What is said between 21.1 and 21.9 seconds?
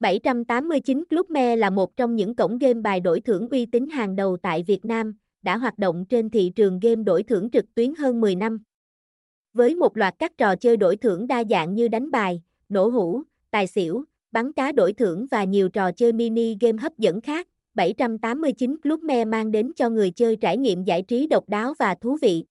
độc đáo